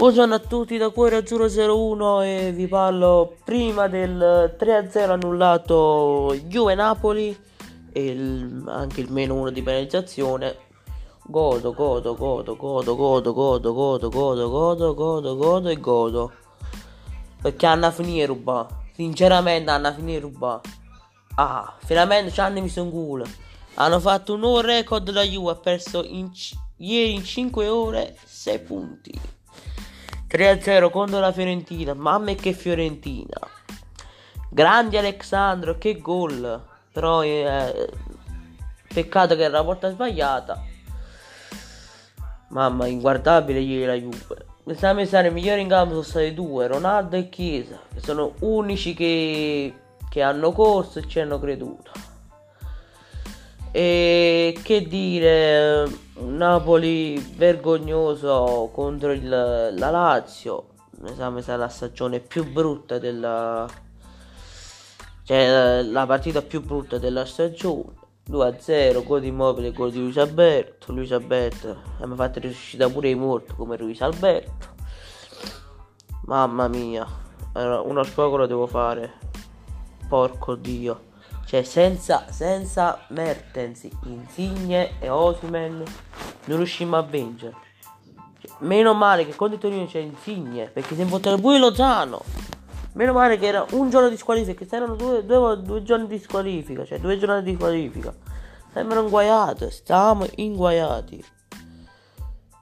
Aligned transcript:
Buongiorno 0.00 0.34
a 0.34 0.38
tutti 0.38 0.78
da 0.78 0.88
Cuore 0.88 1.16
Azzurro 1.16 1.44
01 1.44 2.22
e 2.22 2.52
vi 2.52 2.66
parlo 2.66 3.36
prima 3.44 3.86
del 3.86 4.56
3-0 4.58 5.10
annullato 5.10 6.34
Juve 6.46 6.74
Napoli 6.74 7.38
e 7.92 8.06
il, 8.06 8.64
anche 8.66 9.02
il 9.02 9.12
meno 9.12 9.34
1 9.34 9.50
di 9.50 9.62
penalizzazione. 9.62 10.56
Godo, 11.22 11.74
godo, 11.74 12.16
godo, 12.16 12.56
godo, 12.56 12.96
godo, 12.96 13.34
godo, 13.34 13.72
godo, 13.74 14.08
godo, 14.08 14.48
godo, 14.48 14.94
godo, 14.94 15.36
godo 15.36 15.68
e 15.68 15.76
godo. 15.78 16.32
Perché 17.42 17.66
hanno 17.66 17.84
a 17.84 17.90
finire 17.90 18.24
ruba. 18.24 18.66
Sinceramente 18.94 19.70
hanno 19.70 19.88
a 19.88 19.92
finire 19.92 20.20
ruba. 20.20 20.62
Ah, 21.34 21.76
finalmente 21.84 22.30
ci 22.30 22.40
hanno 22.40 22.62
messo 22.62 22.82
un 22.82 22.90
culo. 22.90 23.26
Hanno 23.74 24.00
fatto 24.00 24.32
un 24.32 24.40
nuovo 24.40 24.62
record 24.62 25.10
la 25.10 25.24
Juve, 25.24 25.50
ha 25.50 25.56
perso 25.56 26.02
in, 26.02 26.30
ieri 26.78 27.12
in 27.12 27.22
5 27.22 27.68
ore 27.68 28.16
6 28.24 28.58
punti. 28.60 29.39
3-0 30.30 30.90
contro 30.90 31.18
la 31.18 31.32
Fiorentina. 31.32 31.92
Mamma 31.94 32.32
che 32.34 32.52
Fiorentina. 32.52 33.38
Grande 34.48 34.98
Alexandro, 34.98 35.76
che 35.76 35.98
gol. 35.98 36.62
Però 36.92 37.22
eh, 37.22 37.88
peccato 38.92 39.34
che 39.34 39.42
era 39.42 39.58
la 39.58 39.64
porta 39.64 39.90
sbagliata. 39.90 40.62
Mamma, 42.48 42.86
inguardabile 42.86 43.58
ieri 43.58 43.86
la 43.86 43.94
Juve. 43.94 44.46
Questa 44.62 45.04
stare 45.04 45.28
i 45.28 45.32
migliori 45.32 45.62
in 45.62 45.68
campo 45.68 45.94
sono 45.94 46.02
stati 46.04 46.34
due, 46.34 46.66
Ronaldo 46.66 47.16
e 47.16 47.28
Chiesa, 47.28 47.80
che 47.92 48.00
sono 48.00 48.34
unici 48.40 48.94
che, 48.94 49.74
che 50.08 50.22
hanno 50.22 50.52
corso 50.52 51.00
e 51.00 51.08
ci 51.08 51.18
hanno 51.18 51.40
creduto. 51.40 51.90
E 53.72 54.58
che 54.62 54.86
dire, 54.86 55.88
Napoli 56.14 57.18
vergognoso 57.18 58.70
contro 58.72 59.12
il, 59.12 59.28
la 59.28 59.90
Lazio. 59.90 60.68
Mi 61.00 61.14
sa, 61.14 61.30
mi 61.30 61.40
sa 61.40 61.56
la 61.56 61.68
stagione 61.68 62.20
più 62.20 62.50
brutta 62.50 62.98
della. 62.98 63.68
Cioè, 65.22 65.82
la 65.82 66.06
partita 66.06 66.42
più 66.42 66.62
brutta 66.62 66.98
della 66.98 67.24
stagione. 67.24 67.98
2-0, 68.28 69.04
gol 69.04 69.20
di 69.20 69.28
immobile, 69.28 69.72
gol 69.72 69.90
di 69.90 69.98
Luis 69.98 70.16
Alberto. 70.16 70.92
Luis 70.92 71.12
Alberto 71.12 71.76
mi 72.00 72.12
ha 72.12 72.16
fatto 72.16 72.38
riuscita 72.38 72.88
pure 72.88 73.08
i 73.08 73.14
morti 73.14 73.54
come 73.54 73.76
Luis 73.76 74.00
Alberto. 74.02 74.68
Mamma 76.26 76.68
mia, 76.68 77.06
uno 77.54 78.02
sfogo 78.02 78.36
lo 78.36 78.46
devo 78.46 78.66
fare. 78.66 79.14
Porco 80.08 80.54
dio. 80.54 81.08
Cioè, 81.50 81.64
senza, 81.64 82.26
senza 82.30 83.00
Mertens, 83.08 83.88
Insigne 84.04 85.00
e 85.00 85.08
Osimen 85.08 85.82
non 86.44 86.56
riuscimmo 86.56 86.96
a 86.96 87.02
vincere. 87.02 87.56
Cioè, 88.38 88.52
meno 88.58 88.94
male 88.94 89.26
che 89.26 89.34
contro 89.34 89.56
il 89.56 89.60
Torino 89.60 89.84
c'è 89.84 89.98
Insigne, 89.98 90.66
perché 90.66 90.94
si 90.94 91.00
è 91.00 91.04
votato 91.04 91.38
pure 91.40 91.58
Lozano. 91.58 92.22
Meno 92.92 93.12
male 93.14 93.36
che 93.36 93.46
era 93.46 93.66
un 93.72 93.90
giorno 93.90 94.08
di 94.08 94.16
squalifica, 94.16 94.64
che 94.64 94.76
erano 94.76 94.94
due, 94.94 95.26
due, 95.26 95.60
due, 95.60 95.82
giorni 95.82 96.06
di 96.06 96.20
squalifica, 96.20 96.84
cioè 96.84 97.00
due 97.00 97.18
giorni 97.18 97.42
di 97.42 97.56
squalifica. 97.56 98.14
Sembrano 98.72 99.06
inguaiate, 99.06 99.72
stiamo 99.72 100.26
inguaiati. 100.36 101.24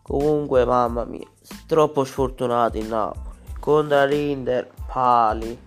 Comunque, 0.00 0.64
mamma 0.64 1.04
mia, 1.04 1.28
troppo 1.66 2.04
sfortunati 2.04 2.78
in 2.78 2.88
Napoli. 2.88 3.36
Contro 3.60 4.06
l'Inter, 4.06 4.70
pali, 4.90 5.60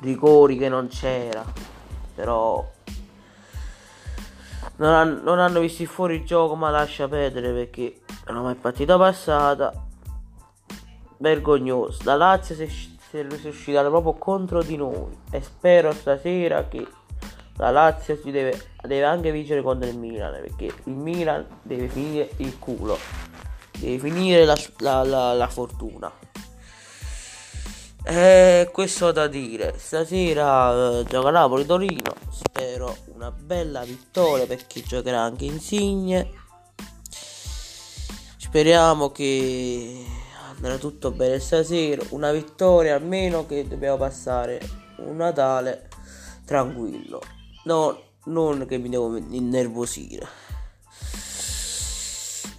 rigori 0.00 0.56
che 0.58 0.68
non 0.68 0.88
c'era 0.88 1.70
però 2.14 2.68
non, 4.76 4.92
hanno, 4.92 5.20
non 5.22 5.38
hanno 5.38 5.60
visto 5.60 5.84
fuori 5.84 6.16
il 6.16 6.24
gioco 6.24 6.54
ma 6.54 6.70
lascia 6.70 7.08
perdere 7.08 7.52
perché 7.52 8.00
non 8.28 8.50
è 8.50 8.54
partita 8.54 8.96
passata. 8.96 9.72
Vergognoso. 11.18 12.00
La 12.04 12.16
Lazio 12.16 12.54
si, 12.54 12.66
si 12.68 13.18
è 13.18 13.24
riuscita 13.24 13.82
proprio 13.84 14.14
contro 14.14 14.62
di 14.62 14.76
noi. 14.76 15.16
E 15.30 15.40
spero 15.40 15.92
stasera 15.92 16.66
che 16.66 16.86
la 17.56 17.70
Lazio 17.70 18.16
si 18.16 18.30
deve, 18.30 18.60
deve 18.82 19.04
anche 19.04 19.30
vincere 19.30 19.62
contro 19.62 19.88
il 19.88 19.96
Milan 19.96 20.32
perché 20.40 20.74
il 20.84 20.94
Milan 20.94 21.46
deve 21.62 21.88
finire 21.88 22.30
il 22.38 22.58
culo. 22.58 22.98
Deve 23.78 23.98
finire 23.98 24.44
la, 24.44 24.56
la, 24.78 25.04
la, 25.04 25.32
la 25.32 25.48
fortuna 25.48 26.30
e 28.04 28.68
questo 28.72 29.12
da 29.12 29.28
dire, 29.28 29.74
stasera 29.78 30.98
eh, 30.98 31.04
gioca 31.04 31.30
Napoli-Torino, 31.30 32.14
spero 32.30 32.96
una 33.14 33.30
bella 33.30 33.84
vittoria 33.84 34.46
per 34.46 34.66
chi 34.66 34.82
giocherà 34.82 35.20
anche 35.20 35.44
Insigne. 35.44 36.30
Speriamo 38.36 39.10
che 39.10 40.04
andrà 40.54 40.76
tutto 40.78 41.12
bene 41.12 41.38
stasera, 41.38 42.02
una 42.10 42.32
vittoria 42.32 42.96
almeno 42.96 43.46
che 43.46 43.66
dobbiamo 43.68 43.96
passare 43.96 44.60
un 44.98 45.16
Natale 45.16 45.88
tranquillo, 46.44 47.22
no, 47.64 47.98
non 48.24 48.66
che 48.66 48.78
mi 48.78 48.88
devo 48.88 49.16
innervosire. 49.16 50.26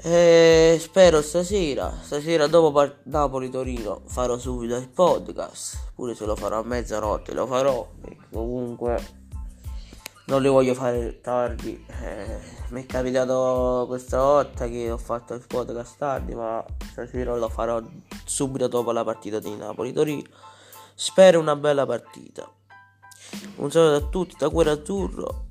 E 0.05 0.79
spero 0.81 1.21
stasera, 1.21 1.97
stasera 2.01 2.47
dopo 2.47 2.73
part- 2.73 3.03
Napoli-Torino 3.03 4.01
farò 4.05 4.37
subito 4.37 4.75
il 4.75 4.89
podcast, 4.89 5.93
pure 5.95 6.13
se 6.13 6.25
lo 6.25 6.35
farò 6.35 6.59
a 6.59 6.63
mezzanotte 6.63 7.33
lo 7.33 7.47
farò, 7.47 7.89
perché 8.01 8.25
comunque 8.29 9.01
non 10.25 10.41
li 10.41 10.49
voglio 10.49 10.73
fare 10.73 11.21
tardi. 11.21 11.85
Eh, 12.01 12.37
mi 12.71 12.83
è 12.83 12.85
capitato 12.85 13.85
questa 13.87 14.21
volta 14.21 14.67
che 14.67 14.91
ho 14.91 14.97
fatto 14.97 15.35
il 15.35 15.45
podcast 15.47 15.97
tardi, 15.97 16.35
ma 16.35 16.61
stasera 16.91 17.37
lo 17.37 17.47
farò 17.47 17.81
subito 18.25 18.67
dopo 18.67 18.91
la 18.91 19.05
partita 19.05 19.39
di 19.39 19.55
Napoli-Torino. 19.55 20.27
Spero 20.95 21.39
una 21.39 21.55
bella 21.55 21.85
partita. 21.85 22.45
Un 23.55 23.71
saluto 23.71 24.05
a 24.05 24.09
tutti 24.09 24.35
da 24.37 24.49
Cuore 24.49 24.71
Azzurro. 24.71 25.45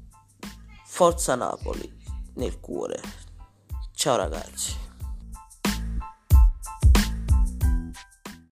Forza 0.84 1.36
Napoli 1.36 1.90
nel 2.34 2.60
cuore. 2.60 3.00
Tchau, 4.02 4.16
ragazzi. 4.16 4.74